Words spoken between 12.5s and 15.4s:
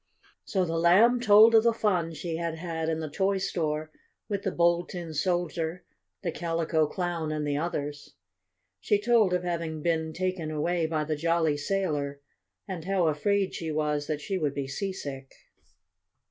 and how afraid she was that she would be seasick.